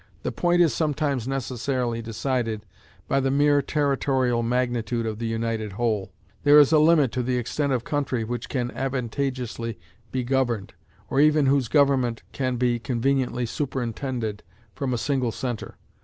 The 0.23 0.31
point 0.31 0.63
is 0.63 0.73
sometimes 0.73 1.27
necessarily 1.27 2.01
decided 2.01 2.65
by 3.07 3.19
the 3.19 3.29
mere 3.29 3.61
territorial 3.61 4.41
magnitude 4.41 5.05
of 5.05 5.19
the 5.19 5.27
united 5.27 5.73
whole. 5.73 6.11
There 6.41 6.57
is 6.57 6.71
a 6.71 6.79
limit 6.79 7.11
to 7.11 7.21
the 7.21 7.37
extent 7.37 7.71
of 7.71 7.83
country 7.83 8.23
which 8.23 8.49
can 8.49 8.71
advantageously 8.71 9.77
be 10.11 10.23
governed, 10.23 10.73
or 11.07 11.19
even 11.19 11.45
whose 11.45 11.67
government 11.67 12.23
can 12.31 12.55
be 12.55 12.79
conveniently 12.79 13.45
superintended 13.45 14.41
from 14.73 14.91
a 14.91 14.97
single 14.97 15.31
centre. 15.31 15.77